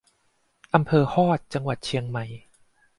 [0.73, 2.25] อำเภอฮอด จังหวัดเชียงใหม่